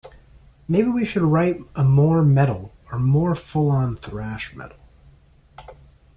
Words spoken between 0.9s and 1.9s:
should write a